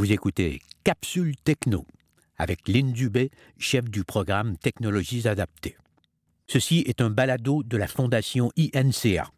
Vous 0.00 0.12
écoutez 0.12 0.62
Capsule 0.82 1.34
Techno 1.44 1.84
avec 2.38 2.66
Lynn 2.68 2.90
Dubé, 2.90 3.30
chef 3.58 3.84
du 3.84 4.02
programme 4.02 4.56
Technologies 4.56 5.28
adaptées. 5.28 5.76
Ceci 6.46 6.82
est 6.86 7.02
un 7.02 7.10
balado 7.10 7.62
de 7.62 7.76
la 7.76 7.86
Fondation 7.86 8.50
INCA. 8.56 9.28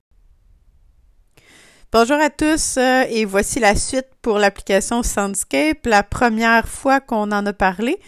Bonjour 1.90 2.16
à 2.16 2.30
tous 2.30 2.76
euh, 2.76 3.02
et 3.10 3.24
voici 3.24 3.58
la 3.58 3.74
suite 3.74 4.06
pour 4.22 4.38
l'application 4.38 5.02
Soundscape. 5.02 5.84
La 5.84 6.04
première 6.04 6.68
fois 6.68 7.00
qu'on 7.00 7.32
en 7.32 7.44
a 7.44 7.52
parlé, 7.52 7.98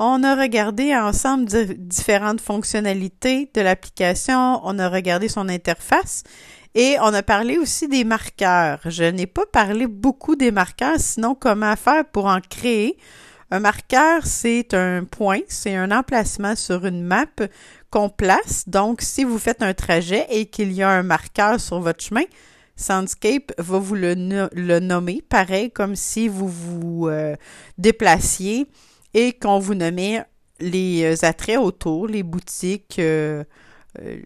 on 0.00 0.24
a 0.24 0.34
regardé 0.34 0.96
ensemble 0.96 1.44
différentes 1.76 2.40
fonctionnalités 2.40 3.52
de 3.54 3.60
l'application, 3.60 4.60
on 4.64 4.80
a 4.80 4.88
regardé 4.88 5.28
son 5.28 5.48
interface 5.48 6.24
et 6.74 6.96
on 7.00 7.12
a 7.12 7.22
parlé 7.22 7.58
aussi 7.58 7.88
des 7.88 8.04
marqueurs. 8.04 8.80
Je 8.84 9.04
n'ai 9.04 9.26
pas 9.26 9.46
parlé 9.46 9.86
beaucoup 9.86 10.36
des 10.36 10.50
marqueurs, 10.50 10.98
sinon 10.98 11.34
comment 11.34 11.76
faire 11.76 12.04
pour 12.04 12.26
en 12.26 12.40
créer? 12.40 12.96
Un 13.52 13.58
marqueur, 13.58 14.26
c'est 14.26 14.74
un 14.74 15.02
point, 15.04 15.40
c'est 15.48 15.74
un 15.74 15.90
emplacement 15.90 16.54
sur 16.54 16.86
une 16.86 17.02
map 17.02 17.26
qu'on 17.90 18.08
place. 18.08 18.68
Donc, 18.68 19.02
si 19.02 19.24
vous 19.24 19.38
faites 19.38 19.62
un 19.62 19.74
trajet 19.74 20.26
et 20.30 20.46
qu'il 20.46 20.72
y 20.72 20.84
a 20.84 20.90
un 20.90 21.02
marqueur 21.02 21.58
sur 21.58 21.80
votre 21.80 22.00
chemin, 22.00 22.22
Soundscape 22.76 23.52
va 23.58 23.78
vous 23.78 23.96
le, 23.96 24.14
nommer, 24.78 25.22
pareil 25.28 25.70
comme 25.70 25.96
si 25.96 26.28
vous 26.28 26.48
vous 26.48 27.08
euh, 27.08 27.34
déplaciez 27.76 28.66
et 29.12 29.32
qu'on 29.32 29.58
vous 29.58 29.74
nommait 29.74 30.24
les 30.60 31.02
euh, 31.04 31.26
attraits 31.26 31.58
autour, 31.58 32.06
les 32.06 32.22
boutiques, 32.22 32.98
euh, 32.98 33.44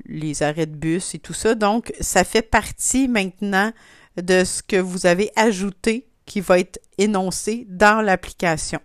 les 0.06 0.42
arrêts 0.42 0.66
de 0.66 0.76
bus 0.76 1.14
et 1.14 1.18
tout 1.18 1.32
ça. 1.32 1.54
Donc, 1.54 1.92
ça 2.00 2.24
fait 2.24 2.42
partie 2.42 3.08
maintenant 3.08 3.72
de 4.20 4.44
ce 4.44 4.62
que 4.62 4.76
vous 4.76 5.06
avez 5.06 5.30
ajouté 5.36 6.06
qui 6.26 6.40
va 6.40 6.58
être 6.58 6.80
énoncé 6.98 7.66
dans 7.68 8.00
l'application. 8.00 8.80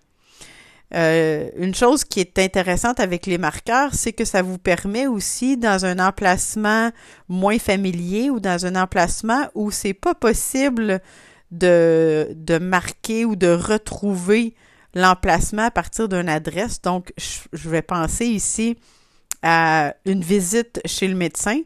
Euh, 0.96 1.50
une 1.56 1.76
chose 1.76 2.04
qui 2.04 2.20
est 2.20 2.40
intéressante 2.40 3.00
avec 3.00 3.28
les 3.28 3.38
marqueurs, 3.38 3.94
c'est 3.94 4.14
que 4.14 4.26
ça 4.26 4.42
vous 4.42 4.58
permet 4.58 5.06
aussi 5.06 5.56
dans 5.56 5.86
un 5.86 6.00
emplacement 6.00 6.90
moins 7.28 7.60
familier 7.60 8.32
ou 8.32 8.40
dans 8.40 8.66
un 8.66 8.76
emplacement 8.76 9.48
où 9.54 9.70
c'est 9.70 9.94
pas 9.94 10.16
possible 10.16 11.00
de 11.52 12.58
marquer 12.60 13.26
ou 13.26 13.36
de 13.36 13.50
retrouver 13.50 14.56
l'emplacement 14.96 15.66
à 15.66 15.72
partir 15.72 16.10
d'une 16.10 16.30
adresse. 16.30 16.82
Donc, 16.82 17.14
je 17.18 17.70
vais 17.70 17.84
penser 17.84 18.26
ici 18.26 18.78
à 19.44 19.94
une 20.06 20.22
visite 20.22 20.82
chez 20.86 21.08
le 21.08 21.16
médecin. 21.16 21.62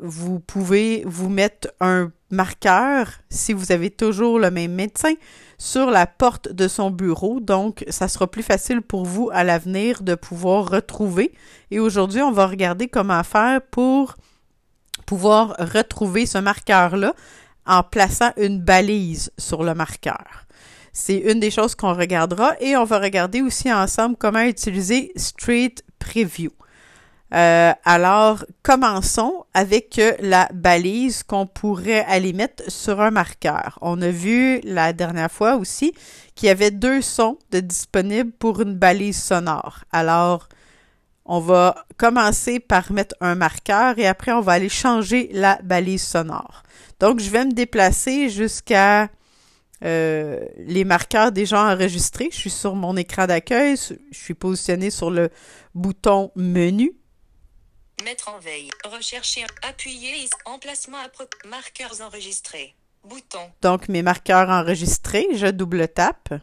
Vous 0.00 0.40
pouvez 0.40 1.02
vous 1.06 1.28
mettre 1.28 1.68
un 1.80 2.10
marqueur 2.30 3.08
si 3.28 3.52
vous 3.52 3.70
avez 3.70 3.90
toujours 3.90 4.38
le 4.38 4.50
même 4.50 4.72
médecin 4.72 5.14
sur 5.58 5.90
la 5.90 6.06
porte 6.06 6.50
de 6.50 6.68
son 6.68 6.90
bureau. 6.90 7.40
Donc, 7.40 7.84
ça 7.88 8.08
sera 8.08 8.26
plus 8.30 8.42
facile 8.42 8.80
pour 8.82 9.04
vous 9.04 9.30
à 9.32 9.44
l'avenir 9.44 10.02
de 10.02 10.14
pouvoir 10.14 10.70
retrouver. 10.70 11.32
Et 11.70 11.80
aujourd'hui, 11.80 12.22
on 12.22 12.32
va 12.32 12.46
regarder 12.46 12.88
comment 12.88 13.22
faire 13.22 13.60
pour 13.70 14.16
pouvoir 15.06 15.54
retrouver 15.58 16.26
ce 16.26 16.38
marqueur-là 16.38 17.14
en 17.66 17.82
plaçant 17.82 18.32
une 18.36 18.60
balise 18.60 19.30
sur 19.38 19.62
le 19.62 19.74
marqueur. 19.74 20.44
C'est 20.92 21.18
une 21.18 21.40
des 21.40 21.50
choses 21.50 21.74
qu'on 21.74 21.94
regardera 21.94 22.54
et 22.60 22.76
on 22.76 22.84
va 22.84 23.00
regarder 23.00 23.42
aussi 23.42 23.72
ensemble 23.72 24.16
comment 24.16 24.42
utiliser 24.42 25.12
Street 25.16 25.74
Preview. 25.98 26.50
Euh, 27.34 27.72
alors, 27.84 28.44
commençons 28.62 29.44
avec 29.54 30.00
la 30.20 30.48
balise 30.54 31.24
qu'on 31.24 31.46
pourrait 31.46 32.04
aller 32.04 32.32
mettre 32.32 32.70
sur 32.70 33.00
un 33.00 33.10
marqueur. 33.10 33.78
On 33.82 34.00
a 34.02 34.10
vu 34.10 34.60
la 34.62 34.92
dernière 34.92 35.32
fois 35.32 35.56
aussi 35.56 35.94
qu'il 36.36 36.46
y 36.46 36.50
avait 36.50 36.70
deux 36.70 37.02
sons 37.02 37.38
disponibles 37.50 38.30
pour 38.30 38.60
une 38.60 38.74
balise 38.76 39.20
sonore. 39.20 39.80
Alors, 39.90 40.48
on 41.24 41.40
va 41.40 41.84
commencer 41.96 42.60
par 42.60 42.92
mettre 42.92 43.16
un 43.20 43.34
marqueur 43.34 43.98
et 43.98 44.06
après 44.06 44.30
on 44.30 44.40
va 44.40 44.52
aller 44.52 44.68
changer 44.68 45.30
la 45.32 45.58
balise 45.64 46.02
sonore. 46.02 46.62
Donc, 47.00 47.18
je 47.18 47.30
vais 47.30 47.44
me 47.44 47.52
déplacer 47.52 48.28
jusqu'à 48.28 49.08
euh, 49.84 50.40
les 50.58 50.84
marqueurs 50.84 51.32
déjà 51.32 51.64
enregistrés. 51.72 52.28
Je 52.30 52.36
suis 52.36 52.50
sur 52.50 52.76
mon 52.76 52.96
écran 52.96 53.26
d'accueil. 53.26 53.76
Je 53.76 54.16
suis 54.16 54.34
positionné 54.34 54.90
sur 54.90 55.10
le 55.10 55.30
bouton 55.74 56.30
menu. 56.36 56.92
Mettre 58.02 58.28
en 58.28 58.38
veille. 58.38 58.70
Rechercher. 58.84 59.44
Appuyer. 59.62 60.28
Emplacement 60.44 60.98
à 60.98 61.08
Marqueurs 61.46 62.00
enregistrés. 62.00 62.74
Bouton. 63.04 63.52
Donc, 63.60 63.88
mes 63.88 64.02
marqueurs 64.02 64.48
enregistrés, 64.48 65.28
je 65.34 65.46
double 65.46 65.88
tape. 65.88 66.34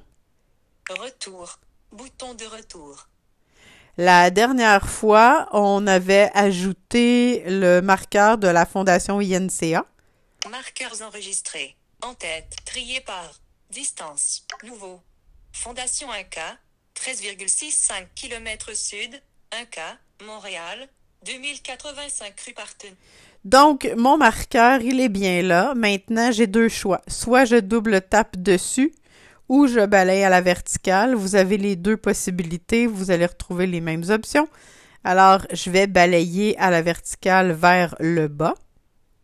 Retour. 0.90 1.60
Bouton 1.92 2.34
de 2.36 2.46
retour. 2.46 3.08
La 3.98 4.30
dernière 4.30 4.88
fois, 4.88 5.50
on 5.52 5.86
avait 5.88 6.32
ajouté 6.34 7.44
le 7.46 7.82
marqueur 7.82 8.38
de 8.38 8.48
la 8.48 8.66
Fondation 8.66 9.20
INCA. 9.20 9.86
Marqueurs 10.50 11.02
enregistrés. 11.02 11.76
En 12.02 12.14
tête. 12.14 12.56
Trié 12.66 13.02
par. 13.02 13.34
Distance. 13.70 14.46
Nouveau. 14.64 15.02
Fondation 15.52 16.10
1K. 16.10 16.40
13,65 16.96 18.08
km 18.16 18.74
sud. 18.74 19.22
1K. 19.52 19.80
Montréal. 20.26 20.90
2085 21.26 22.34
rue 22.48 22.54
Parton. 22.54 22.88
Donc, 23.46 23.90
mon 23.96 24.18
marqueur, 24.18 24.82
il 24.82 25.00
est 25.00 25.10
bien 25.10 25.42
là. 25.42 25.74
Maintenant, 25.76 26.32
j'ai 26.32 26.48
deux 26.48 26.70
choix. 26.70 27.02
Soit 27.08 27.46
je 27.46 27.58
double 27.58 28.02
tape 28.02 28.38
dessus 28.38 28.92
ou 29.50 29.68
je 29.68 29.86
balaye 29.86 30.24
à 30.24 30.30
la 30.30 30.42
verticale. 30.42 31.16
Vous 31.16 31.36
avez 31.36 31.58
les 31.58 31.76
deux 31.76 31.98
possibilités. 31.98 32.88
Vous 32.88 33.12
allez 33.12 33.26
retrouver 33.26 33.68
les 33.68 33.82
mêmes 33.82 34.04
options. 34.10 34.48
Alors, 35.04 35.46
je 35.52 35.70
vais 35.70 35.88
balayer 35.88 36.58
à 36.58 36.70
la 36.70 36.82
verticale 36.82 37.52
vers 37.52 37.96
le 38.00 38.28
bas. 38.28 38.56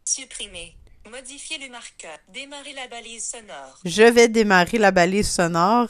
Supprimer. 0.04 0.76
Modifier 1.10 1.58
le 1.60 1.70
marqueur. 1.70 2.18
Démarrer 2.34 2.74
la 2.74 2.88
balise 2.88 3.24
sonore. 3.24 3.80
Je 3.86 4.04
vais 4.04 4.28
démarrer 4.28 4.78
la 4.78 4.92
balise 4.92 5.30
sonore 5.30 5.88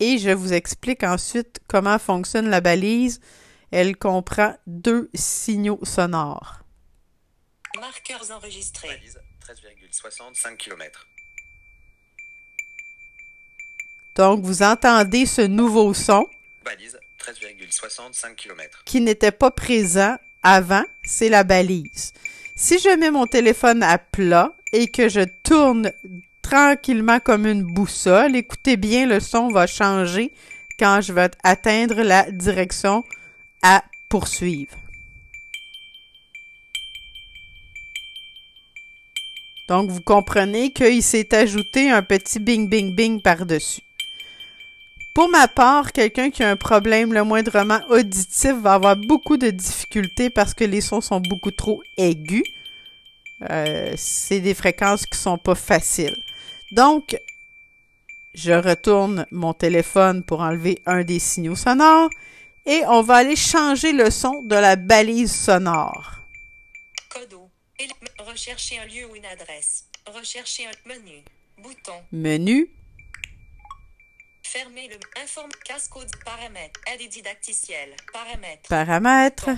et 0.00 0.18
je 0.18 0.30
vous 0.30 0.52
explique 0.52 1.02
ensuite 1.02 1.60
comment 1.68 1.98
fonctionne 1.98 2.48
la 2.48 2.60
balise 2.60 3.20
elle 3.70 3.96
comprend 3.96 4.54
deux 4.66 5.10
signaux 5.14 5.80
sonores. 5.82 6.60
Marqueurs 7.80 8.30
enregistrés. 8.30 8.88
Balise 8.88 9.20
13,65 9.46 10.56
km. 10.56 11.06
Donc, 14.16 14.44
vous 14.44 14.62
entendez 14.62 15.26
ce 15.26 15.42
nouveau 15.42 15.94
son. 15.94 16.26
Balise 16.64 16.98
13,65 17.20 18.34
km. 18.34 18.82
Qui 18.84 19.00
n'était 19.00 19.32
pas 19.32 19.50
présent 19.50 20.16
avant, 20.42 20.84
c'est 21.04 21.28
la 21.28 21.44
balise. 21.44 22.12
Si 22.56 22.78
je 22.78 22.96
mets 22.96 23.10
mon 23.10 23.26
téléphone 23.26 23.82
à 23.82 23.98
plat 23.98 24.52
et 24.72 24.88
que 24.88 25.08
je 25.08 25.20
tourne 25.44 25.92
tranquillement 26.42 27.20
comme 27.20 27.46
une 27.46 27.62
boussole, 27.62 28.34
écoutez 28.34 28.76
bien, 28.76 29.06
le 29.06 29.20
son 29.20 29.48
va 29.48 29.66
changer 29.66 30.32
quand 30.78 31.00
je 31.00 31.12
vais 31.12 31.30
atteindre 31.44 32.02
la 32.02 32.30
direction 32.30 33.04
à 33.62 33.84
poursuivre. 34.08 34.76
Donc, 39.68 39.90
vous 39.90 40.00
comprenez 40.00 40.72
qu'il 40.72 41.02
s'est 41.02 41.34
ajouté 41.34 41.90
un 41.90 42.02
petit 42.02 42.38
bing 42.38 42.68
bing 42.68 42.94
bing 42.94 43.20
par-dessus. 43.20 43.82
Pour 45.14 45.28
ma 45.28 45.48
part, 45.48 45.92
quelqu'un 45.92 46.30
qui 46.30 46.42
a 46.42 46.50
un 46.50 46.56
problème 46.56 47.12
le 47.12 47.24
moindrement 47.24 47.80
auditif 47.90 48.52
va 48.52 48.74
avoir 48.74 48.96
beaucoup 48.96 49.36
de 49.36 49.50
difficultés 49.50 50.30
parce 50.30 50.54
que 50.54 50.64
les 50.64 50.80
sons 50.80 51.00
sont 51.00 51.20
beaucoup 51.20 51.50
trop 51.50 51.82
aigus. 51.96 52.44
Euh, 53.50 53.92
c'est 53.96 54.40
des 54.40 54.54
fréquences 54.54 55.04
qui 55.06 55.18
sont 55.18 55.36
pas 55.36 55.54
faciles. 55.54 56.16
Donc, 56.72 57.18
je 58.32 58.52
retourne 58.52 59.26
mon 59.32 59.52
téléphone 59.52 60.22
pour 60.22 60.40
enlever 60.40 60.78
un 60.86 61.02
des 61.02 61.18
signaux 61.18 61.56
sonores 61.56 62.10
et 62.68 62.84
on 62.86 63.00
va 63.00 63.16
aller 63.16 63.34
changer 63.34 63.92
le 63.92 64.10
son 64.10 64.42
de 64.42 64.54
la 64.54 64.76
balise 64.76 65.34
sonore. 65.34 66.20
Codo. 67.08 67.50
Rechercher 68.18 68.78
un 68.78 68.84
lieu 68.84 69.06
ou 69.06 69.16
une 69.16 69.24
adresse. 69.24 69.86
Rechercher 70.06 70.66
un 70.66 70.88
menu. 70.88 71.24
Bouton. 71.56 72.04
Menu. 72.12 72.70
Fermer 74.42 74.88
le 74.88 74.98
informe 75.22 75.50
cascode 75.64 76.10
paramètres. 76.26 76.78
Aide 76.86 77.08
didacticiel. 77.08 77.96
Paramètres. 78.12 78.68
Paramètres. 78.68 79.50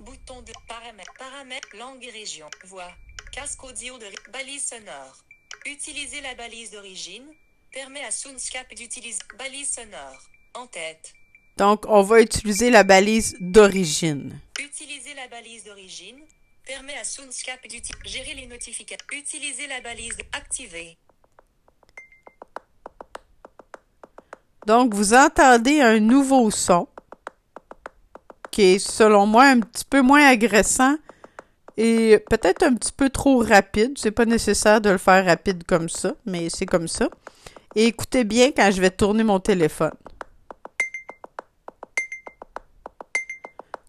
Bouton 0.00 0.42
de 0.42 0.52
paramètres. 0.66 1.12
Paramètres 1.16 1.68
langue 1.78 2.04
et 2.04 2.10
région. 2.10 2.50
Voix. 2.64 2.90
Casque 3.32 3.62
audio 3.62 3.98
de 3.98 4.06
balise 4.32 4.64
sonore. 4.64 5.24
Utiliser 5.66 6.20
la 6.22 6.34
balise 6.34 6.72
d'origine 6.72 7.26
permet 7.70 8.02
à 8.02 8.10
Soundscape 8.10 8.74
d'utiliser 8.74 9.20
balise 9.38 9.70
sonore. 9.70 10.20
En 10.54 10.66
tête. 10.66 11.12
Donc, 11.56 11.84
on 11.88 12.02
va 12.02 12.20
utiliser 12.20 12.70
la 12.70 12.82
balise 12.82 13.36
d'origine. 13.40 14.40
Utiliser 14.58 15.14
la 15.14 15.28
balise 15.28 15.64
d'origine 15.64 16.18
permet 16.66 16.96
à 16.96 17.04
Soundscape 17.04 17.62
d'utiliser 17.62 17.92
gérer 18.04 18.34
les 18.34 18.46
notifications. 18.46 19.06
Utiliser 19.12 19.66
la 19.66 19.80
balise 19.80 20.16
activée. 20.32 20.98
Donc, 24.66 24.94
vous 24.94 25.14
entendez 25.14 25.80
un 25.80 26.00
nouveau 26.00 26.50
son 26.50 26.88
qui 28.50 28.62
est, 28.62 28.78
selon 28.78 29.26
moi, 29.26 29.44
un 29.44 29.60
petit 29.60 29.84
peu 29.84 30.02
moins 30.02 30.26
agressant 30.26 30.96
et 31.76 32.18
peut-être 32.28 32.62
un 32.62 32.74
petit 32.74 32.92
peu 32.92 33.10
trop 33.10 33.38
rapide. 33.38 33.96
C'est 33.96 34.10
pas 34.10 34.24
nécessaire 34.24 34.80
de 34.80 34.90
le 34.90 34.98
faire 34.98 35.24
rapide 35.24 35.64
comme 35.64 35.88
ça, 35.88 36.14
mais 36.26 36.50
c'est 36.50 36.66
comme 36.66 36.88
ça. 36.88 37.08
Et 37.76 37.84
écoutez 37.84 38.24
bien 38.24 38.50
quand 38.50 38.70
je 38.70 38.80
vais 38.80 38.90
tourner 38.90 39.22
mon 39.22 39.38
téléphone. 39.40 39.92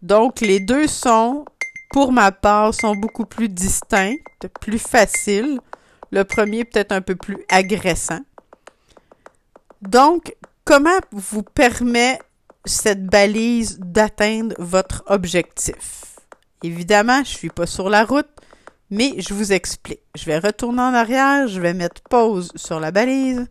Donc, 0.02 0.42
les 0.42 0.60
deux 0.60 0.88
sons, 0.88 1.46
pour 1.92 2.12
ma 2.12 2.32
part, 2.32 2.74
sont 2.74 2.96
beaucoup 2.96 3.26
plus 3.26 3.50
distincts, 3.50 4.16
plus 4.60 4.80
faciles. 4.80 5.60
Le 6.12 6.24
premier 6.24 6.66
peut-être 6.66 6.92
un 6.92 7.02
peu 7.02 7.16
plus 7.16 7.38
agressant. 7.50 8.22
Donc, 9.82 10.36
comment 10.66 11.00
vous 11.12 11.44
permet 11.44 12.20
cette 12.66 13.06
balise 13.06 13.80
d'atteindre 13.80 14.56
votre 14.60 15.04
objectif? 15.08 16.18
Évidemment, 16.64 17.24
je 17.24 17.30
suis 17.30 17.50
pas 17.50 17.66
sur 17.66 17.90
la 17.90 18.04
route, 18.04 18.30
mais 18.90 19.16
je 19.18 19.34
vous 19.34 19.54
explique. 19.54 20.02
Je 20.16 20.26
vais 20.26 20.38
retourner 20.38 20.82
en 20.82 20.94
arrière, 20.94 21.48
je 21.48 21.60
vais 21.60 21.74
mettre 21.74 22.02
pause 22.04 22.52
sur 22.56 22.80
la 22.80 22.92
balise. 22.92 23.48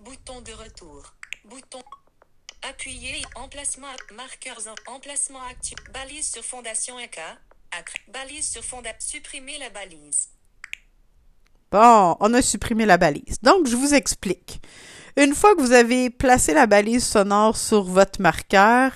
Bouton 0.00 0.40
de 0.40 0.52
retour. 0.52 1.02
Bouton. 1.44 1.80
Appuyez. 2.68 3.22
Emplacement. 3.34 3.88
Marqueurs 4.14 4.62
en 4.68 4.94
emplacement 4.94 5.42
actif. 5.50 5.74
Balise 5.92 6.30
sur 6.30 6.44
fondation. 6.44 6.96
Acre. 6.98 7.38
Balise 8.12 8.48
sur 8.48 8.62
fondation. 8.62 8.98
Supprimer 9.00 9.58
la 9.58 9.70
balise. 9.70 10.28
Bon, 11.72 12.16
on 12.20 12.34
a 12.34 12.42
supprimé 12.42 12.84
la 12.84 12.98
balise. 12.98 13.40
Donc, 13.42 13.66
je 13.66 13.76
vous 13.76 13.94
explique. 13.94 14.60
Une 15.16 15.34
fois 15.34 15.54
que 15.54 15.62
vous 15.62 15.72
avez 15.72 16.10
placé 16.10 16.52
la 16.52 16.66
balise 16.66 17.02
sonore 17.04 17.56
sur 17.56 17.84
votre 17.84 18.20
marqueur 18.20 18.92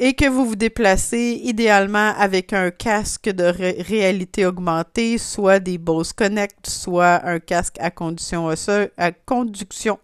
et 0.00 0.14
que 0.14 0.28
vous 0.28 0.44
vous 0.44 0.56
déplacez 0.56 1.40
idéalement 1.44 2.12
avec 2.16 2.52
un 2.52 2.72
casque 2.72 3.28
de 3.28 3.44
ré 3.44 3.76
réalité 3.80 4.46
augmentée, 4.46 5.16
soit 5.16 5.60
des 5.60 5.78
Bose 5.78 6.12
Connect, 6.12 6.66
soit 6.68 7.24
un 7.24 7.38
casque 7.38 7.76
à 7.78 7.90
conduction 7.90 8.48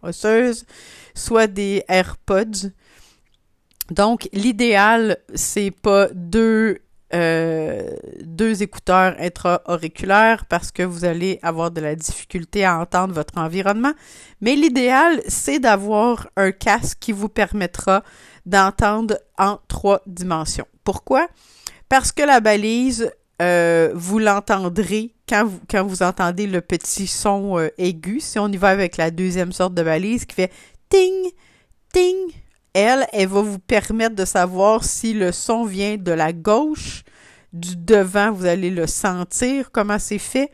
osseuse, 0.02 0.66
soit 1.14 1.46
des 1.48 1.84
AirPods. 1.88 2.70
Donc, 3.90 4.28
l'idéal, 4.32 5.18
c'est 5.34 5.70
pas 5.70 6.08
deux 6.14 6.78
euh, 7.14 7.90
deux 8.24 8.62
écouteurs 8.62 9.14
intra-auriculaires 9.20 10.46
parce 10.46 10.72
que 10.72 10.82
vous 10.82 11.04
allez 11.04 11.38
avoir 11.42 11.70
de 11.70 11.80
la 11.80 11.94
difficulté 11.94 12.64
à 12.64 12.80
entendre 12.80 13.14
votre 13.14 13.38
environnement. 13.38 13.92
Mais 14.40 14.56
l'idéal, 14.56 15.22
c'est 15.28 15.60
d'avoir 15.60 16.28
un 16.36 16.50
casque 16.50 16.98
qui 16.98 17.12
vous 17.12 17.28
permettra 17.28 18.02
d'entendre 18.46 19.16
en 19.38 19.58
trois 19.68 20.00
dimensions. 20.06 20.66
Pourquoi? 20.82 21.28
Parce 21.88 22.10
que 22.10 22.22
la 22.22 22.40
balise, 22.40 23.12
euh, 23.40 23.92
vous 23.94 24.18
l'entendrez 24.18 25.14
quand 25.28 25.44
vous, 25.44 25.60
quand 25.70 25.84
vous 25.84 26.02
entendez 26.02 26.48
le 26.48 26.62
petit 26.62 27.06
son 27.06 27.58
euh, 27.60 27.68
aigu. 27.78 28.18
Si 28.18 28.40
on 28.40 28.48
y 28.48 28.56
va 28.56 28.70
avec 28.70 28.96
la 28.96 29.12
deuxième 29.12 29.52
sorte 29.52 29.74
de 29.74 29.84
balise 29.84 30.24
qui 30.24 30.34
fait 30.34 30.52
ting, 30.88 31.30
ting, 31.92 32.16
elle, 32.74 33.06
elle 33.12 33.28
va 33.28 33.40
vous 33.40 33.60
permettre 33.60 34.16
de 34.16 34.24
savoir 34.24 34.84
si 34.84 35.14
le 35.14 35.32
son 35.32 35.64
vient 35.64 35.96
de 35.96 36.12
la 36.12 36.32
gauche, 36.32 37.04
du 37.52 37.76
devant, 37.76 38.32
vous 38.32 38.46
allez 38.46 38.70
le 38.70 38.88
sentir, 38.88 39.70
comment 39.70 39.98
c'est 39.98 40.18
fait, 40.18 40.50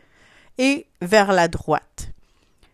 et 0.57 0.85
vers 1.01 1.31
la 1.31 1.47
droite. 1.47 2.11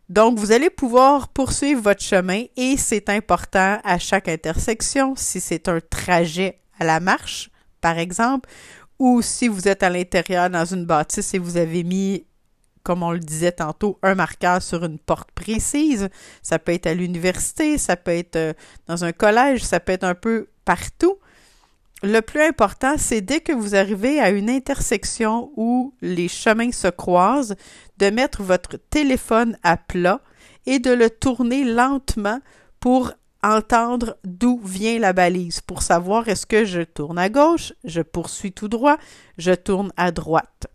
Donc, 0.09 0.37
vous 0.37 0.51
allez 0.51 0.69
pouvoir 0.69 1.29
poursuivre 1.29 1.81
votre 1.81 2.03
chemin 2.03 2.43
et 2.55 2.75
c'est 2.77 3.09
important 3.09 3.79
à 3.83 3.97
chaque 3.99 4.27
intersection, 4.27 5.15
si 5.15 5.39
c'est 5.39 5.67
un 5.69 5.79
trajet 5.79 6.59
à 6.79 6.85
la 6.85 6.99
marche, 6.99 7.49
par 7.81 7.97
exemple, 7.97 8.49
ou 8.99 9.21
si 9.21 9.47
vous 9.47 9.67
êtes 9.67 9.83
à 9.83 9.89
l'intérieur 9.89 10.49
dans 10.49 10.65
une 10.65 10.85
bâtisse 10.85 11.33
et 11.33 11.39
vous 11.39 11.57
avez 11.57 11.83
mis 11.83 12.25
comme 12.87 13.03
on 13.03 13.11
le 13.11 13.19
disait 13.19 13.51
tantôt, 13.51 13.99
un 14.01 14.15
marqueur 14.15 14.61
sur 14.61 14.85
une 14.85 14.97
porte 14.97 15.29
précise. 15.31 16.07
Ça 16.41 16.57
peut 16.57 16.71
être 16.71 16.87
à 16.87 16.93
l'université, 16.93 17.77
ça 17.77 17.97
peut 17.97 18.11
être 18.11 18.37
euh, 18.37 18.53
dans 18.87 19.03
un 19.03 19.11
collège, 19.11 19.61
ça 19.61 19.81
peut 19.81 19.91
être 19.91 20.05
un 20.05 20.15
peu 20.15 20.47
partout. 20.63 21.17
Le 22.01 22.21
plus 22.21 22.41
important, 22.41 22.95
c'est 22.97 23.19
dès 23.19 23.41
que 23.41 23.51
vous 23.51 23.75
arrivez 23.75 24.21
à 24.21 24.29
une 24.29 24.49
intersection 24.49 25.51
où 25.57 25.93
les 26.01 26.29
chemins 26.29 26.71
se 26.71 26.87
croisent, 26.87 27.55
de 27.97 28.09
mettre 28.09 28.41
votre 28.41 28.77
téléphone 28.77 29.57
à 29.63 29.75
plat 29.75 30.21
et 30.65 30.79
de 30.79 30.91
le 30.91 31.09
tourner 31.09 31.65
lentement 31.65 32.39
pour 32.79 33.11
entendre 33.43 34.15
d'où 34.23 34.61
vient 34.63 34.97
la 34.97 35.11
balise, 35.11 35.59
pour 35.59 35.81
savoir 35.81 36.29
est-ce 36.29 36.45
que 36.45 36.63
je 36.63 36.83
tourne 36.83 37.19
à 37.19 37.27
gauche, 37.27 37.73
je 37.83 38.01
poursuis 38.01 38.53
tout 38.53 38.69
droit, 38.69 38.95
je 39.37 39.51
tourne 39.51 39.91
à 39.97 40.11
droite. 40.11 40.67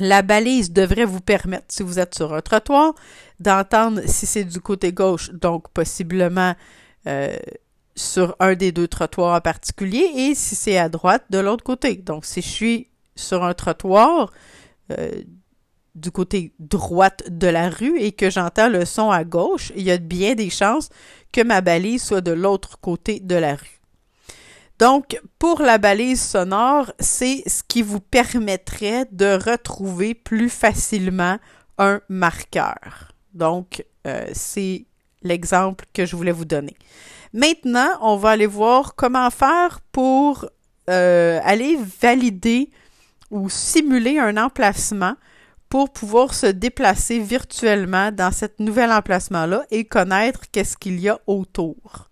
La 0.00 0.22
balise 0.22 0.72
devrait 0.72 1.04
vous 1.04 1.20
permettre, 1.20 1.66
si 1.68 1.82
vous 1.82 1.98
êtes 1.98 2.14
sur 2.14 2.32
un 2.34 2.40
trottoir, 2.40 2.94
d'entendre 3.38 4.00
si 4.06 4.26
c'est 4.26 4.44
du 4.44 4.60
côté 4.60 4.92
gauche, 4.92 5.30
donc 5.30 5.68
possiblement 5.68 6.54
euh, 7.06 7.36
sur 7.94 8.34
un 8.40 8.54
des 8.54 8.72
deux 8.72 8.88
trottoirs 8.88 9.36
en 9.36 9.40
particulier, 9.40 10.10
et 10.16 10.34
si 10.34 10.54
c'est 10.54 10.78
à 10.78 10.88
droite, 10.88 11.24
de 11.30 11.38
l'autre 11.38 11.64
côté. 11.64 11.96
Donc, 11.96 12.24
si 12.24 12.40
je 12.40 12.48
suis 12.48 12.88
sur 13.14 13.44
un 13.44 13.52
trottoir 13.52 14.32
euh, 14.90 15.22
du 15.94 16.10
côté 16.10 16.54
droite 16.58 17.24
de 17.28 17.46
la 17.46 17.68
rue 17.68 17.98
et 17.98 18.12
que 18.12 18.30
j'entends 18.30 18.68
le 18.68 18.84
son 18.84 19.10
à 19.10 19.24
gauche, 19.24 19.72
il 19.76 19.82
y 19.82 19.90
a 19.90 19.98
bien 19.98 20.34
des 20.34 20.50
chances 20.50 20.88
que 21.32 21.42
ma 21.42 21.60
balise 21.60 22.02
soit 22.02 22.20
de 22.20 22.32
l'autre 22.32 22.78
côté 22.80 23.20
de 23.20 23.34
la 23.34 23.54
rue. 23.56 23.79
Donc, 24.80 25.20
pour 25.38 25.60
la 25.60 25.76
balise 25.76 26.22
sonore, 26.22 26.90
c'est 26.98 27.42
ce 27.46 27.62
qui 27.62 27.82
vous 27.82 28.00
permettrait 28.00 29.06
de 29.12 29.38
retrouver 29.38 30.14
plus 30.14 30.48
facilement 30.48 31.36
un 31.76 32.00
marqueur. 32.08 33.12
Donc, 33.34 33.84
euh, 34.06 34.26
c'est 34.32 34.86
l'exemple 35.22 35.84
que 35.92 36.06
je 36.06 36.16
voulais 36.16 36.32
vous 36.32 36.46
donner. 36.46 36.74
Maintenant, 37.34 37.90
on 38.00 38.16
va 38.16 38.30
aller 38.30 38.46
voir 38.46 38.94
comment 38.94 39.28
faire 39.28 39.80
pour 39.92 40.46
euh, 40.88 41.38
aller 41.44 41.78
valider 42.00 42.70
ou 43.30 43.50
simuler 43.50 44.18
un 44.18 44.38
emplacement 44.38 45.14
pour 45.68 45.92
pouvoir 45.92 46.32
se 46.32 46.46
déplacer 46.46 47.18
virtuellement 47.18 48.12
dans 48.12 48.32
cet 48.32 48.60
nouvel 48.60 48.90
emplacement-là 48.92 49.66
et 49.70 49.84
connaître 49.84 50.40
qu'est-ce 50.50 50.78
qu'il 50.78 50.98
y 51.00 51.10
a 51.10 51.20
autour. 51.26 52.08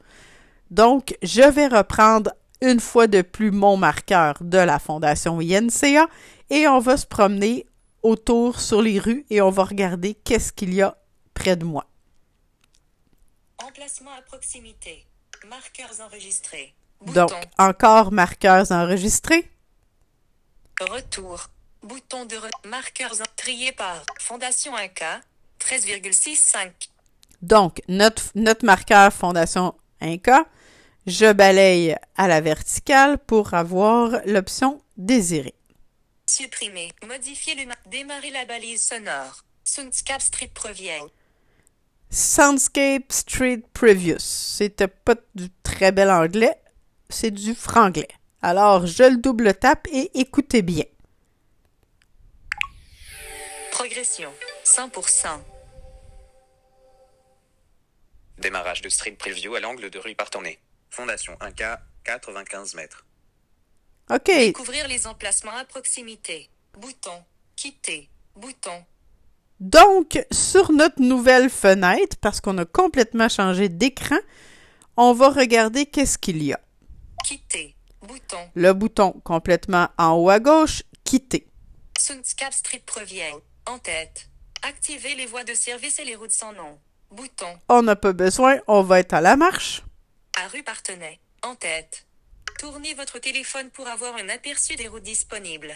Donc, 0.71 1.17
je 1.23 1.43
vais 1.43 1.67
reprendre 1.67 2.31
une 2.61 2.81
fois 2.81 3.07
de 3.07 3.23
plus 3.23 3.51
mon 3.51 3.77
marqueur 3.77 4.35
de 4.41 4.59
la 4.59 4.79
Fondation 4.79 5.39
INCA 5.41 6.09
et 6.51 6.67
on 6.69 6.79
va 6.79 6.97
se 6.97 7.07
promener 7.07 7.67
autour 8.03 8.61
sur 8.61 8.83
les 8.83 8.99
rues 8.99 9.27
et 9.31 9.41
on 9.41 9.51
va 9.51 9.65
regarder 9.65 10.15
qu'est-ce 10.15 10.53
qu'il 10.53 10.75
y 10.75 10.83
a 10.83 10.97
près 11.35 11.57
de 11.57 11.65
moi. 11.65 11.87
Emplacement 13.59 14.13
à 14.13 14.23
proximité. 14.23 15.07
Marqueurs 15.49 16.01
enregistrés. 16.01 16.75
Donc, 17.15 17.33
encore 17.59 18.13
marqueurs 18.13 18.73
enregistrés. 18.73 19.51
Retour. 20.81 21.49
Bouton 21.83 22.25
de 22.25 22.37
marqueurs 22.69 23.15
triés 23.37 23.73
par 23.73 24.03
Fondation 24.19 24.75
1K 24.75 25.21
13,65. 25.61 26.71
Donc, 27.43 27.81
notre, 27.89 28.25
notre 28.35 28.65
marqueur 28.65 29.13
Fondation 29.13 29.75
1K 30.01 30.45
je 31.09 31.33
balaye 31.33 31.97
à 32.17 32.29
la 32.29 32.41
verticale 32.41 33.19
pour 33.19 33.55
avoir 33.55 34.21
l'option 34.27 34.83
désirée. 34.97 35.55
Supprimer. 36.27 36.93
Modifier 37.07 37.55
le 37.55 37.73
Démarrer 37.87 38.31
la 38.31 38.45
balise 38.45 38.83
sonore. 38.83 39.45
Soundscape 39.65 40.21
Street 40.21 40.51
Preview. 40.53 41.09
Soundscape 42.11 43.11
Street 43.11 43.63
Previews. 43.73 44.19
C'était 44.19 44.89
pas 44.89 45.15
du 45.35 45.49
très 45.63 45.93
bel 45.93 46.11
anglais, 46.11 46.57
c'est 47.09 47.31
du 47.31 47.55
franglais. 47.55 48.09
Alors, 48.43 48.87
je 48.87 49.05
le 49.05 49.17
double 49.17 49.55
tape 49.55 49.89
et 49.91 50.11
écoutez 50.21 50.63
bien. 50.63 50.85
Progression 53.73 54.31
100%. 54.65 55.41
Démarrage 58.39 58.83
de 58.83 58.89
Street 58.89 59.17
Preview 59.19 59.55
à 59.55 59.61
l'angle 59.61 59.89
de 59.91 59.99
rue 59.99 60.15
Partenay. 60.15 60.59
Fondation 60.91 61.35
1K, 61.41 61.79
95 62.05 62.75
mètres. 62.75 63.05
OK. 64.11 64.25
Découvrir 64.27 64.89
les 64.89 65.07
emplacements 65.07 65.57
à 65.57 65.65
proximité. 65.65 66.51
Bouton. 66.79 67.25
Quitter. 67.57 68.09
Bouton. 68.35 68.85
Donc, 69.61 70.25
sur 70.33 70.73
notre 70.73 71.03
nouvelle 71.03 71.51
fenêtre, 71.51 72.17
parce 72.21 72.41
qu'on 72.41 72.57
a 72.59 72.65
complètement 72.65 73.29
changé 73.29 73.69
d'écran, 73.69 74.19
on 74.97 75.13
va 75.13 75.29
regarder 75.31 75.87
qu'est-ce 75.87 76.17
qu'il 76.17 76.43
y 76.43 76.53
a. 76.53 76.61
Quitter. 77.25 77.75
Bouton. 78.01 78.51
Le 78.55 78.73
bouton 78.73 79.13
complètement 79.25 79.89
en 79.99 80.13
haut 80.13 80.31
à 80.31 80.39
gauche, 80.39 80.83
quitter. 81.05 81.49
Soundscape 81.99 82.53
Street 82.53 82.83
Preview. 82.87 83.43
En 83.67 83.79
tête. 83.79 84.29
Activer 84.63 85.15
les 85.17 85.27
voies 85.27 85.45
de 85.45 85.55
service 85.55 85.99
et 85.99 86.05
les 86.05 86.15
routes 86.15 86.31
sans 86.33 86.53
nom. 86.53 86.79
bouton. 87.11 87.59
On 87.69 87.83
n'a 87.83 87.97
pas 87.97 88.13
besoin, 88.13 88.59
on 88.67 88.83
va 88.83 89.01
être 89.01 89.15
à 89.15 89.21
la 89.21 89.37
marche. 89.37 89.83
À 90.41 90.47
rue 90.47 90.63
Partenay, 90.63 91.19
en 91.43 91.57
tête. 91.57 92.07
Tournez 92.61 92.95
votre 92.95 93.19
téléphone 93.19 93.71
pour 93.71 93.89
avoir 93.89 94.15
un 94.15 94.29
aperçu 94.29 94.77
des 94.77 94.87
routes 94.87 95.03
disponibles. 95.03 95.75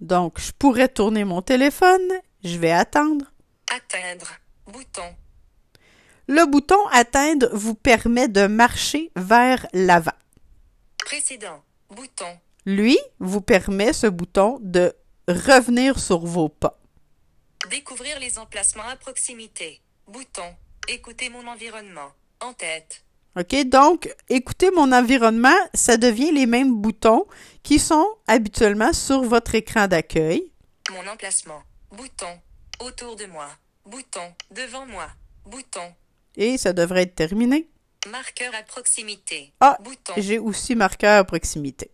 Donc, 0.00 0.40
je 0.40 0.52
pourrais 0.52 0.88
tourner 0.88 1.24
mon 1.24 1.42
téléphone. 1.42 2.00
Je 2.42 2.56
vais 2.56 2.70
attendre. 2.70 3.26
Atteindre, 3.70 4.32
bouton. 4.66 5.14
Le 6.28 6.46
bouton 6.46 6.78
Atteindre 6.92 7.50
vous 7.52 7.74
permet 7.74 8.26
de 8.26 8.46
marcher 8.46 9.12
vers 9.16 9.66
l'avant. 9.74 10.16
Précédent, 11.04 11.62
bouton. 11.90 12.38
Lui 12.64 12.98
vous 13.18 13.42
permet, 13.42 13.92
ce 13.92 14.06
bouton, 14.06 14.60
de 14.62 14.94
revenir 15.28 15.98
sur 15.98 16.20
vos 16.20 16.48
pas. 16.48 16.80
Découvrir 17.68 18.18
les 18.18 18.38
emplacements 18.38 18.88
à 18.88 18.96
proximité. 18.96 19.82
Bouton. 20.06 20.56
Écouter 20.88 21.28
mon 21.28 21.46
environnement. 21.46 22.12
En 22.40 22.54
tête. 22.54 23.04
OK? 23.36 23.64
Donc, 23.64 24.14
écoutez 24.28 24.70
mon 24.70 24.92
environnement, 24.92 25.56
ça 25.74 25.96
devient 25.96 26.30
les 26.30 26.46
mêmes 26.46 26.76
boutons 26.76 27.26
qui 27.62 27.78
sont 27.78 28.06
habituellement 28.26 28.92
sur 28.92 29.22
votre 29.22 29.54
écran 29.54 29.88
d'accueil. 29.88 30.52
Mon 30.92 31.10
emplacement. 31.10 31.62
Bouton. 31.90 32.38
Autour 32.80 33.16
de 33.16 33.26
moi. 33.26 33.48
Bouton. 33.86 34.34
Devant 34.50 34.86
moi. 34.86 35.08
Bouton. 35.46 35.94
Et 36.36 36.58
ça 36.58 36.72
devrait 36.72 37.02
être 37.02 37.14
terminé. 37.14 37.68
Marqueur 38.10 38.52
à 38.54 38.62
proximité. 38.62 39.52
Ah, 39.60 39.78
Bouton. 39.80 40.12
J'ai 40.16 40.38
aussi 40.38 40.74
marqueur 40.74 41.18
à 41.18 41.24
proximité. 41.24 41.90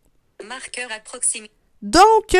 Marqueur 0.46 0.90
à 0.90 1.00
proximité. 1.00 1.54
Donc, 1.82 2.36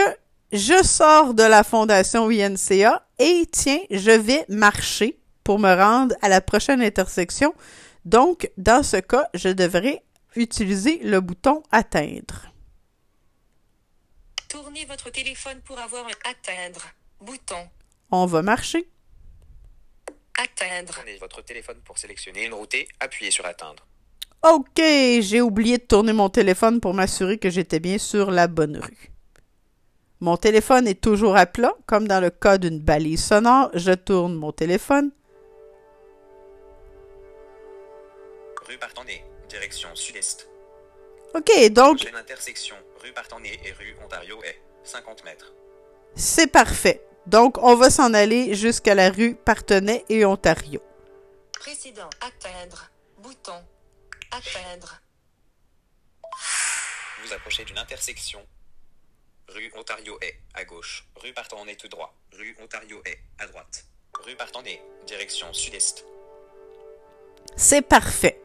je 0.52 0.82
sors 0.82 1.32
de 1.34 1.42
la 1.42 1.62
fondation 1.62 2.28
INCA 2.28 3.06
et 3.18 3.46
tiens, 3.50 3.80
je 3.90 4.10
vais 4.10 4.44
marcher 4.48 5.18
pour 5.44 5.58
me 5.58 5.72
rendre 5.74 6.14
à 6.22 6.28
la 6.28 6.40
prochaine 6.40 6.82
intersection. 6.82 7.54
Donc, 8.04 8.50
dans 8.56 8.82
ce 8.82 8.96
cas, 8.96 9.28
je 9.34 9.48
devrais 9.48 10.02
utiliser 10.36 10.98
le 10.98 11.20
bouton 11.20 11.62
Atteindre. 11.70 12.46
Tournez 14.48 14.84
votre 14.84 15.10
téléphone 15.10 15.60
pour 15.64 15.78
avoir 15.78 16.06
un 16.06 16.30
atteindre. 16.30 16.80
Bouton. 17.20 17.68
On 18.10 18.26
va 18.26 18.42
marcher. 18.42 18.88
Atteindre. 20.42 20.92
Prenez 20.92 21.18
votre 21.18 21.42
téléphone 21.44 21.78
pour 21.84 21.98
sélectionner 21.98 22.46
une 22.46 22.54
route 22.54 22.74
et 22.74 22.88
appuyez 22.98 23.30
sur 23.30 23.44
atteindre. 23.46 23.86
OK, 24.42 24.80
j'ai 25.20 25.42
oublié 25.42 25.76
de 25.76 25.82
tourner 25.82 26.14
mon 26.14 26.30
téléphone 26.30 26.80
pour 26.80 26.94
m'assurer 26.94 27.36
que 27.38 27.50
j'étais 27.50 27.78
bien 27.78 27.98
sur 27.98 28.30
la 28.30 28.48
bonne 28.48 28.78
rue. 28.78 29.12
Mon 30.20 30.36
téléphone 30.36 30.88
est 30.88 31.00
toujours 31.00 31.36
à 31.36 31.46
plat, 31.46 31.74
comme 31.86 32.08
dans 32.08 32.20
le 32.20 32.30
cas 32.30 32.58
d'une 32.58 32.80
balise 32.80 33.22
sonore. 33.22 33.70
Je 33.74 33.92
tourne 33.92 34.34
mon 34.34 34.52
téléphone. 34.52 35.12
Rue 38.70 38.78
Partenay, 38.78 39.24
direction 39.48 39.88
sud-est. 39.96 40.48
OK, 41.34 41.50
donc 41.72 41.96
Prochaine 41.96 42.14
intersection, 42.14 42.76
rue 43.02 43.12
Partenay 43.12 43.58
et 43.64 43.72
rue 43.72 43.96
Ontario 44.04 44.40
est 44.44 44.60
50 44.84 45.24
mètres. 45.24 45.52
c'est 46.14 46.46
parfait. 46.46 47.04
Donc, 47.26 47.58
on 47.58 47.74
va 47.74 47.90
s'en 47.90 48.14
aller 48.14 48.54
jusqu'à 48.54 48.94
la 48.94 49.10
rue 49.10 49.34
Partenay 49.34 50.04
et 50.08 50.24
Ontario. 50.24 50.80
Précédent. 51.58 52.08
Atteindre. 52.20 52.88
Bouton. 53.18 53.60
Atteindre. 54.30 55.00
Vous 57.24 57.32
approchez 57.32 57.64
d'une 57.64 57.78
intersection. 57.78 58.40
Rue 59.48 59.72
Ontario 59.74 60.16
est 60.22 60.38
à 60.54 60.64
gauche. 60.64 61.08
Rue 61.16 61.32
Partenay 61.32 61.74
tout 61.74 61.88
droit. 61.88 62.14
Rue 62.34 62.56
Ontario 62.62 63.02
est 63.04 63.18
à 63.40 63.48
droite. 63.48 63.84
Rue 64.24 64.36
Partenay, 64.36 64.80
direction 65.08 65.52
sud-est. 65.52 66.04
C'est 67.56 67.82
parfait. 67.82 68.40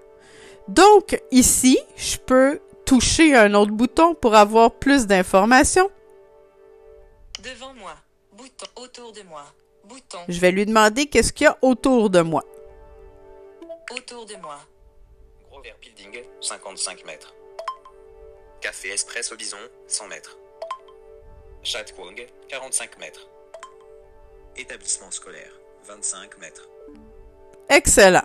Donc, 0.67 1.21
ici, 1.31 1.79
je 1.95 2.17
peux 2.17 2.59
toucher 2.85 3.35
un 3.35 3.53
autre 3.53 3.71
bouton 3.71 4.15
pour 4.15 4.35
avoir 4.35 4.71
plus 4.71 5.05
d'informations. 5.07 5.89
Devant 7.43 7.73
moi. 7.73 7.95
Bouton. 8.33 8.65
Autour 8.75 9.11
de 9.11 9.21
moi. 9.23 9.45
Bouton. 9.83 10.19
Je 10.27 10.39
vais 10.39 10.51
lui 10.51 10.65
demander 10.65 11.05
qu'est-ce 11.05 11.31
qu'il 11.31 11.45
y 11.45 11.47
a 11.47 11.57
autour 11.61 12.09
de 12.09 12.21
moi. 12.21 12.43
Autour 13.91 14.25
de 14.25 14.35
moi. 14.37 14.57
Gros 15.49 15.61
Vert 15.61 15.77
Building, 15.79 16.23
55 16.41 17.05
mètres. 17.05 17.33
Café 18.61 18.89
Espresso 18.89 19.35
Bison, 19.35 19.57
100 19.87 20.07
mètres. 20.07 20.37
Chat 21.61 21.91
Kwong, 21.95 22.27
45 22.49 22.99
mètres. 22.99 23.27
Établissement 24.57 25.11
scolaire, 25.11 25.51
25 25.87 26.39
mètres. 26.39 26.67
Excellent. 27.69 28.23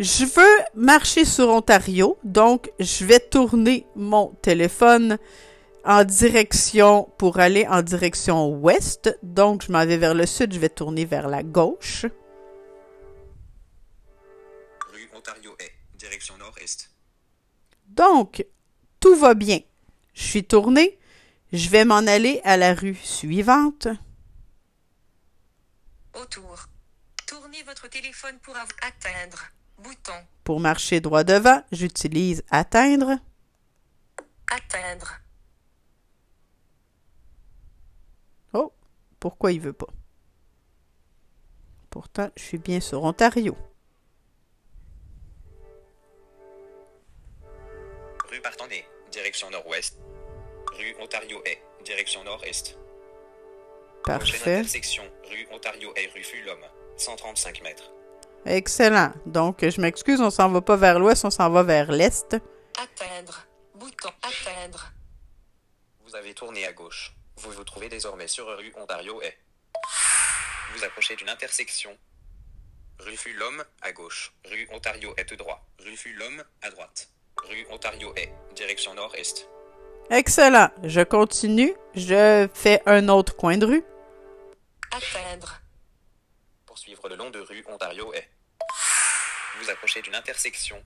Je 0.00 0.24
veux 0.24 0.64
marcher 0.74 1.26
sur 1.26 1.50
Ontario, 1.50 2.18
donc 2.24 2.72
je 2.80 3.04
vais 3.04 3.20
tourner 3.20 3.86
mon 3.94 4.28
téléphone 4.40 5.18
en 5.84 6.04
direction 6.04 7.12
pour 7.18 7.38
aller 7.38 7.66
en 7.66 7.82
direction 7.82 8.48
ouest. 8.48 9.14
Donc 9.22 9.62
je 9.62 9.70
m'en 9.70 9.84
vais 9.84 9.98
vers 9.98 10.14
le 10.14 10.24
sud, 10.24 10.54
je 10.54 10.58
vais 10.58 10.70
tourner 10.70 11.04
vers 11.04 11.28
la 11.28 11.42
gauche. 11.42 12.06
Rue 14.90 15.10
Ontario 15.14 15.54
est, 15.58 15.72
direction 15.98 16.34
nord-est. 16.38 16.90
Donc 17.88 18.46
tout 19.00 19.16
va 19.16 19.34
bien. 19.34 19.58
Je 20.14 20.22
suis 20.22 20.44
tourné. 20.44 20.98
Je 21.52 21.68
vais 21.68 21.84
m'en 21.84 22.06
aller 22.06 22.40
à 22.44 22.56
la 22.56 22.72
rue 22.72 22.94
suivante. 22.94 23.88
Autour. 26.18 26.68
Tournez 27.26 27.62
votre 27.64 27.86
téléphone 27.90 28.38
pour 28.42 28.56
atteindre. 28.56 29.50
Bouton. 29.82 30.12
Pour 30.44 30.60
marcher 30.60 31.00
droit 31.00 31.24
devant, 31.24 31.62
j'utilise 31.72 32.42
atteindre. 32.50 33.18
Atteindre. 34.50 35.20
Oh, 38.52 38.72
pourquoi 39.18 39.52
il 39.52 39.60
veut 39.60 39.72
pas? 39.72 39.86
Pourtant, 41.88 42.30
je 42.36 42.42
suis 42.42 42.58
bien 42.58 42.80
sur 42.80 43.02
Ontario. 43.04 43.56
Rue 48.28 48.40
Partenay, 48.40 48.84
direction 49.10 49.50
nord-ouest. 49.50 49.98
Rue 50.72 50.94
Ontario 51.00 51.42
est, 51.44 51.60
direction 51.84 52.22
nord-est. 52.24 52.78
Prochaine 54.04 54.18
Parfait. 54.18 54.58
intersection, 54.58 55.02
rue 55.28 55.46
Ontario 55.52 55.92
est 55.96 56.12
rue 56.14 56.22
Fulhomme, 56.22 56.64
135 56.96 57.62
mètres. 57.62 57.90
Excellent. 58.46 59.12
Donc, 59.26 59.68
je 59.68 59.80
m'excuse, 59.80 60.20
on 60.20 60.30
s'en 60.30 60.48
va 60.48 60.60
pas 60.60 60.76
vers 60.76 60.98
l'ouest, 60.98 61.24
on 61.24 61.30
s'en 61.30 61.50
va 61.50 61.62
vers 61.62 61.90
l'est. 61.92 62.36
Atteindre. 62.80 63.46
Bouton. 63.74 64.10
Atteindre. 64.22 64.92
Vous 66.06 66.16
avez 66.16 66.34
tourné 66.34 66.66
à 66.66 66.72
gauche. 66.72 67.12
Vous 67.36 67.50
vous 67.52 67.64
trouvez 67.64 67.88
désormais 67.88 68.28
sur 68.28 68.46
rue 68.56 68.72
Ontario 68.76 69.20
est. 69.22 69.38
Vous 70.74 70.84
approchez 70.84 71.16
d'une 71.16 71.28
intersection. 71.28 71.96
Rue 72.98 73.16
Fulhomme 73.16 73.64
à 73.82 73.92
gauche. 73.92 74.32
Rue 74.44 74.68
Ontario 74.72 75.14
est 75.16 75.24
tout 75.24 75.36
droit. 75.36 75.64
Rue 75.78 75.96
Fulhomme 75.96 76.42
à 76.62 76.70
droite. 76.70 77.08
Rue 77.48 77.66
Ontario 77.70 78.12
est, 78.16 78.32
direction 78.54 78.94
nord-est. 78.94 79.48
Excellent. 80.10 80.70
Je 80.82 81.00
continue. 81.00 81.74
Je 81.94 82.48
fais 82.52 82.82
un 82.86 83.08
autre 83.08 83.36
coin 83.36 83.56
de 83.56 83.66
rue. 83.66 83.84
Atteindre. 84.90 85.60
Poursuivre 86.80 87.10
le 87.10 87.16
long 87.16 87.28
de 87.28 87.40
rue 87.40 87.62
Ontario 87.68 88.10
est. 88.14 88.26
Vous 89.58 89.68
approchez 89.68 90.00
d'une 90.00 90.14
intersection. 90.14 90.82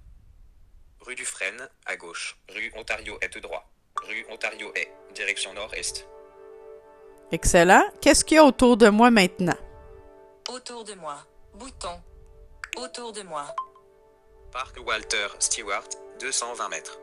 Rue 0.99 1.15
du 1.15 1.25
Frêne, 1.25 1.69
à 1.87 1.95
gauche. 1.95 2.37
Rue 2.49 2.73
Ontario 2.75 3.17
est 3.21 3.29
tout 3.29 3.39
droit. 3.39 3.65
Rue 4.03 4.27
Ontario 4.29 4.73
est, 4.75 4.91
direction 5.15 5.55
nord-est. 5.55 6.09
Excellent. 7.31 7.85
Qu'est-ce 8.01 8.25
qu'il 8.25 8.39
y 8.39 8.41
a 8.41 8.45
autour 8.45 8.77
de 8.77 8.89
moi 8.89 9.13
maintenant? 9.13 9.57
Autour 10.49 10.83
de 10.83 10.95
moi. 10.95 11.17
Bouton. 11.53 12.03
Autour 12.77 13.13
de 13.13 13.23
moi. 13.23 13.47
Parc 14.51 14.77
Walter 14.85 15.29
Stewart, 15.39 15.87
220 16.19 16.71
mètres. 16.71 16.99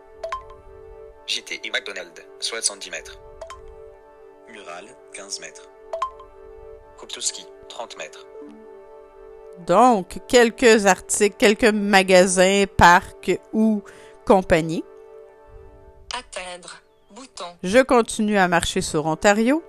JTI 1.28 1.72
McDonald, 1.72 2.28
70 2.42 2.90
mètres. 2.90 3.22
Mural, 4.50 4.94
15 5.14 5.40
mètres. 5.40 5.70
Kuptuski, 6.98 7.46
30 7.70 7.98
mètres. 7.98 8.26
Donc, 9.60 10.20
quelques 10.28 10.86
articles, 10.86 11.36
quelques 11.38 11.66
magasins, 11.66 12.66
parcs 12.78 13.40
ou 13.54 13.84
compagnies. 14.26 14.84
Atteindre. 16.14 16.82
Bouton. 17.12 17.58
Je 17.64 17.80
continue 17.80 18.38
à 18.38 18.48
marcher 18.48 18.82
sur 18.82 19.06
Ontario. 19.06 19.64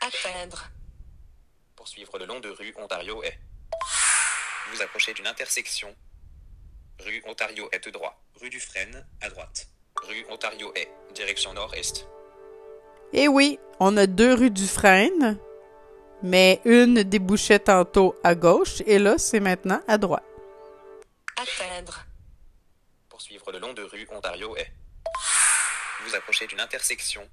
Atteindre. 0.00 0.70
Poursuivre 1.76 2.18
le 2.18 2.26
long 2.26 2.40
de 2.40 2.48
rue 2.48 2.74
Ontario 2.78 3.22
est. 3.22 3.38
Vous 4.72 4.82
approchez 4.82 5.12
d'une 5.12 5.26
intersection. 5.26 5.94
Rue 7.00 7.22
Ontario 7.26 7.68
est 7.72 7.88
droit. 7.88 8.16
Rue 8.40 8.50
du 8.50 8.60
Frêne, 8.60 9.06
à 9.20 9.28
droite. 9.28 9.68
Rue 10.02 10.24
Ontario 10.30 10.72
est, 10.74 10.88
direction 11.14 11.52
nord-est. 11.52 12.06
Et 13.12 13.28
oui, 13.28 13.58
on 13.78 13.96
a 13.96 14.06
deux 14.06 14.34
rues 14.34 14.50
du 14.50 14.66
Frêne. 14.66 15.38
Mais 16.22 16.60
une 16.64 17.02
débouchait 17.02 17.58
tantôt 17.58 18.14
à 18.22 18.34
gauche 18.34 18.82
et 18.86 18.98
là, 18.98 19.18
c'est 19.18 19.40
maintenant 19.40 19.80
à 19.88 19.98
droite. 19.98 20.22
Atteindre. 21.36 22.04
Poursuivre 23.08 23.50
le 23.50 23.58
long 23.58 23.72
de 23.72 23.82
rue 23.82 24.06
Ontario 24.10 24.56
est. 24.56 24.72
Vous 26.04 26.14
approchez 26.14 26.46
d'une 26.46 26.60
intersection. 26.60 27.28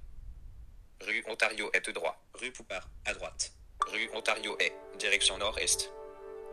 Rue 1.00 1.24
Ontario 1.28 1.70
est 1.72 1.80
tout 1.80 1.92
droit. 1.92 2.20
Rue 2.34 2.50
Poupard 2.50 2.88
à 3.06 3.14
droite. 3.14 3.52
Rue 3.86 4.10
Ontario 4.12 4.56
est 4.58 4.72
direction 4.98 5.38
nord-est. 5.38 5.92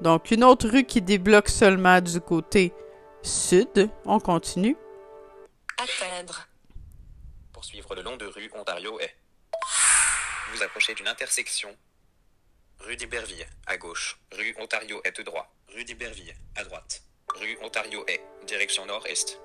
Donc, 0.01 0.29
une 0.31 0.43
autre 0.43 0.69
rue 0.69 0.85
qui 0.85 1.01
débloque 1.01 1.49
seulement 1.49 2.01
du 2.01 2.21
côté 2.21 2.73
sud. 3.23 3.89
On 4.05 4.19
continue. 4.19 4.77
Atteindre. 5.77 6.47
Poursuivre 7.51 7.95
le 7.95 8.03
long 8.03 8.15
de 8.15 8.25
rue 8.25 8.49
Ontario 8.53 8.99
est. 8.99 9.15
Vous 10.53 10.63
approchez 10.63 10.93
d'une 10.93 11.07
intersection. 11.07 11.75
Rue 12.79 12.95
d'Iberville 12.95 13.45
à 13.65 13.77
gauche. 13.77 14.19
Rue 14.31 14.55
Ontario 14.59 15.01
est 15.03 15.21
droit. 15.21 15.51
Rue 15.73 15.83
d'Iberville 15.83 16.33
à 16.55 16.63
droite. 16.63 17.01
Rue 17.35 17.57
Ontario 17.61 18.05
est 18.07 18.21
direction 18.45 18.85
nord-est. 18.85 19.39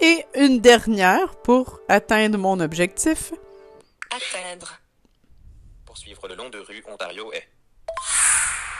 Et 0.00 0.24
une 0.34 0.60
dernière 0.60 1.36
pour 1.42 1.80
atteindre 1.88 2.38
mon 2.38 2.58
objectif. 2.60 3.32
Atteindre. 4.10 4.78
Poursuivre 5.86 6.26
le 6.28 6.34
long 6.34 6.50
de 6.50 6.58
rue 6.58 6.82
Ontario 6.86 7.32
est. 7.32 7.48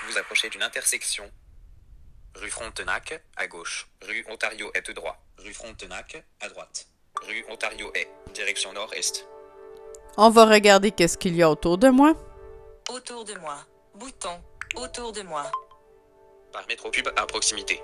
Vous 0.09 0.19
approchez 0.19 0.49
d'une 0.51 0.63
intersection. 0.63 1.31
Rue 2.35 2.51
Frontenac 2.51 3.23
à 3.37 3.47
gauche. 3.47 3.89
Rue 4.03 4.25
Ontario 4.29 4.71
est 4.75 4.91
droit. 4.91 5.23
Rue 5.39 5.55
Frontenac 5.55 6.25
à 6.41 6.49
droite. 6.49 6.87
Rue 7.23 7.45
Ontario 7.51 7.93
est 7.95 8.09
direction 8.35 8.73
nord-est. 8.73 9.27
On 10.17 10.31
va 10.31 10.47
regarder 10.47 10.91
qu'est-ce 10.91 11.17
qu'il 11.17 11.37
y 11.37 11.43
a 11.43 11.51
autour 11.51 11.79
de 11.79 11.89
moi. 11.89 12.15
Autour 12.91 13.25
de 13.25 13.35
moi. 13.35 13.57
Bouton. 13.95 14.41
Autour 14.77 15.13
de 15.13 15.23
moi. 15.23 15.45
Par 16.53 16.67
métro 16.67 16.91
pub 16.91 17.09
à 17.17 17.27
proximité. 17.27 17.81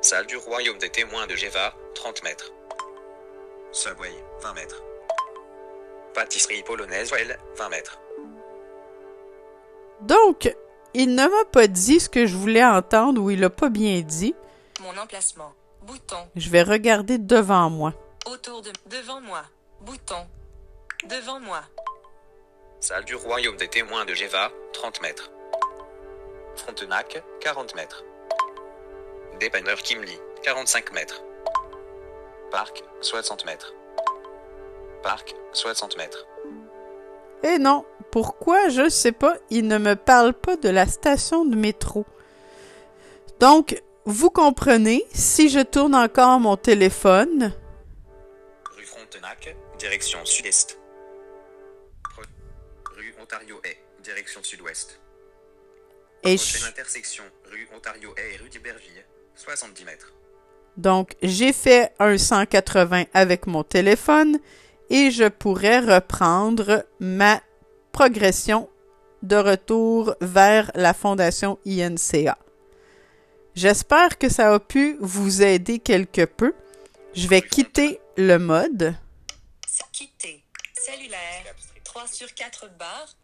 Salle 0.00 0.26
du 0.26 0.36
royaume 0.36 0.78
des 0.78 0.90
témoins 0.90 1.26
de 1.26 1.36
Géva, 1.36 1.74
30 1.94 2.22
mètres. 2.24 2.50
Subway, 3.72 4.12
20 4.40 4.54
mètres. 4.54 4.82
Pâtisserie 6.14 6.62
polonaise 6.62 7.12
Well, 7.12 7.38
20 7.56 7.68
mètres. 7.68 7.98
Donc, 10.00 10.54
il 10.94 11.14
ne 11.14 11.28
m'a 11.28 11.44
pas 11.52 11.66
dit 11.66 12.00
ce 12.00 12.08
que 12.08 12.26
je 12.26 12.36
voulais 12.36 12.64
entendre 12.64 13.20
ou 13.20 13.30
il 13.30 13.40
l'a 13.40 13.50
pas 13.50 13.68
bien 13.68 14.00
dit. 14.00 14.34
Mon 14.80 14.96
emplacement. 14.96 15.52
Bouton. 15.82 16.28
Je 16.36 16.48
vais 16.50 16.62
regarder 16.62 17.18
devant 17.18 17.68
moi. 17.70 17.92
Autour 18.26 18.62
de. 18.62 18.70
Devant 18.86 19.20
moi. 19.20 19.42
Bouton. 19.80 20.26
Devant 21.04 21.40
moi. 21.40 21.62
Salle 22.80 23.04
du 23.04 23.16
royaume 23.16 23.56
des 23.56 23.66
témoins 23.66 24.04
de 24.04 24.14
Géva, 24.14 24.52
30 24.72 25.02
mètres. 25.02 25.32
Frontenac, 26.54 27.22
40 27.40 27.74
mètres. 27.74 28.04
Dépanneur 29.40 29.78
Kimli, 29.78 30.16
45 30.44 30.92
mètres. 30.92 31.22
Parc, 32.52 32.84
60 33.00 33.44
mètres. 33.46 33.74
Parc, 35.02 35.34
60 35.52 35.96
mètres. 35.96 36.26
Eh 37.42 37.58
non, 37.58 37.84
pourquoi, 38.12 38.68
je 38.68 38.88
sais 38.88 39.12
pas, 39.12 39.34
il 39.50 39.66
ne 39.66 39.78
me 39.78 39.96
parle 39.96 40.32
pas 40.32 40.56
de 40.56 40.68
la 40.68 40.86
station 40.86 41.44
de 41.44 41.56
métro. 41.56 42.06
Donc, 43.40 43.82
vous 44.04 44.30
comprenez, 44.30 45.04
si 45.12 45.48
je 45.48 45.60
tourne 45.60 45.96
encore 45.96 46.38
mon 46.38 46.56
téléphone, 46.56 47.52
Rue 48.76 48.86
Frontenac, 48.86 49.56
direction 49.78 50.24
sud-est. 50.24 50.78
Ontario 53.30 53.60
est, 53.64 53.76
direction 54.02 54.42
sud-ouest. 54.42 54.98
et 56.24 56.36
Prochaine 56.36 56.62
je- 56.62 56.68
intersection, 56.68 57.24
rue 57.44 57.68
Ontario 57.76 58.14
est 58.16 58.34
et 58.34 58.36
rue 58.38 58.48
d'Iberville, 58.48 59.04
70 59.36 59.84
mètres. 59.84 60.12
donc 60.78 61.14
j'ai 61.22 61.52
fait 61.52 61.92
un 61.98 62.16
180 62.16 63.04
avec 63.12 63.46
mon 63.46 63.62
téléphone 63.64 64.38
et 64.90 65.10
je 65.10 65.28
pourrais 65.28 65.80
reprendre 65.80 66.86
ma 67.00 67.42
progression 67.92 68.68
de 69.22 69.36
retour 69.36 70.14
vers 70.22 70.70
la 70.74 70.94
fondation 70.94 71.58
INCA. 71.66 72.38
J'espère 73.54 74.16
que 74.18 74.28
ça 74.30 74.54
a 74.54 74.58
pu 74.60 74.96
vous 75.00 75.42
aider 75.42 75.80
quelque 75.80 76.24
peu. 76.24 76.54
Je 77.14 77.26
vais 77.28 77.42
quitter 77.42 78.00
le 78.16 78.38
mode. 78.38 78.94
Quitter. 79.92 80.44
Cellulaire. 80.80 81.44
3 81.98 82.06
sur 82.12 82.32
4 82.32 82.70
barres. 82.78 83.16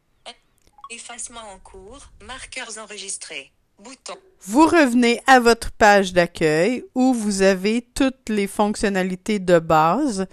Effacement 0.90 1.42
en 1.54 1.60
cours. 1.60 2.10
Marqueurs 2.26 2.76
enregistrés. 2.82 3.52
Bouton. 3.78 4.16
Vous 4.40 4.66
revenez 4.66 5.22
à 5.28 5.38
votre 5.38 5.70
page 5.70 6.12
d'accueil 6.12 6.82
où 6.96 7.14
vous 7.14 7.42
avez 7.42 7.86
toutes 7.94 8.28
les 8.28 8.48
fonctionnalités 8.48 9.38
de 9.38 9.60
base. 9.60 10.26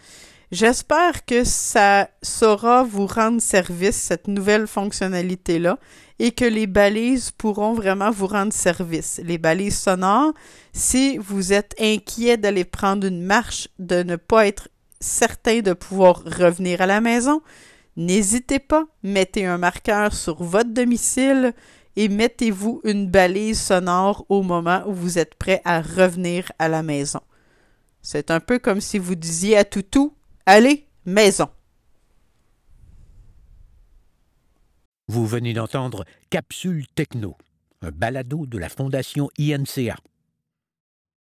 J'espère 0.51 1.23
que 1.23 1.43
ça 1.43 2.09
saura 2.23 2.81
vous 2.81 3.05
rendre 3.05 3.39
service, 3.43 3.95
cette 3.95 4.27
nouvelle 4.27 4.65
fonctionnalité-là, 4.65 5.77
et 6.17 6.31
que 6.31 6.45
les 6.45 6.65
balises 6.65 7.29
pourront 7.29 7.73
vraiment 7.73 8.09
vous 8.09 8.27
rendre 8.27 8.53
service. 8.53 9.21
Les 9.23 9.37
balises 9.37 9.77
sonores, 9.77 10.33
si 10.73 11.19
vous 11.19 11.53
êtes 11.53 11.75
inquiet 11.79 12.37
d'aller 12.37 12.65
prendre 12.65 13.05
une 13.05 13.21
marche, 13.21 13.67
de 13.77 14.01
ne 14.01 14.15
pas 14.15 14.47
être 14.47 14.67
certain 14.99 15.59
de 15.59 15.73
pouvoir 15.73 16.23
revenir 16.23 16.81
à 16.81 16.87
la 16.87 17.01
maison, 17.01 17.43
n'hésitez 17.95 18.59
pas, 18.59 18.85
mettez 19.03 19.45
un 19.45 19.57
marqueur 19.57 20.13
sur 20.13 20.43
votre 20.43 20.71
domicile 20.71 21.53
et 21.95 22.07
mettez-vous 22.09 22.81
une 22.83 23.09
balise 23.09 23.61
sonore 23.61 24.25
au 24.29 24.41
moment 24.41 24.83
où 24.87 24.93
vous 24.93 25.19
êtes 25.19 25.35
prêt 25.35 25.61
à 25.65 25.81
revenir 25.81 26.51
à 26.59 26.67
la 26.67 26.83
maison. 26.83 27.21
C'est 28.01 28.31
un 28.31 28.39
peu 28.39 28.59
comme 28.59 28.81
si 28.81 28.97
vous 28.97 29.15
disiez 29.15 29.57
à 29.57 29.65
Toutou 29.65 30.13
Allez, 30.45 30.87
maison. 31.05 31.49
Vous 35.07 35.27
venez 35.27 35.53
d'entendre 35.53 36.05
Capsule 36.29 36.87
Techno, 36.95 37.35
un 37.81 37.91
balado 37.91 38.45
de 38.45 38.57
la 38.57 38.69
Fondation 38.69 39.29
INCA. 39.37 39.97